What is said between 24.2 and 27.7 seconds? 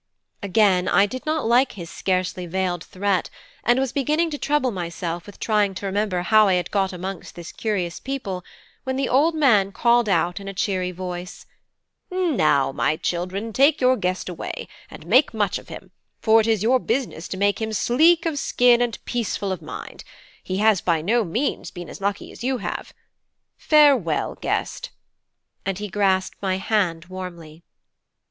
guest!" and he grasped my hand warmly.